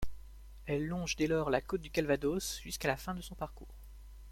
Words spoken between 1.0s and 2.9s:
dès lors la côte du Calvados jusqu'à